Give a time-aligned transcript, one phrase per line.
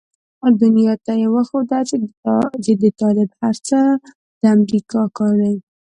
[0.61, 1.79] دنيا ته يې وښوده
[2.65, 3.79] چې د طالب هر څه
[4.41, 5.55] د امريکا کار دی.